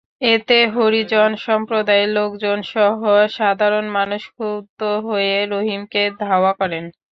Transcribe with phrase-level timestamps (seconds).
[0.27, 2.99] এতে হরিজন সম্প্রদায়ের লোকজনসহ
[3.31, 6.83] সাধারণ মানুষ ক্ষুব্ধ হয়ে রহিমকে ধাওয়া করেন।